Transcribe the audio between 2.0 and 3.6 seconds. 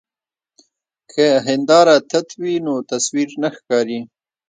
تت وي نو تصویر نه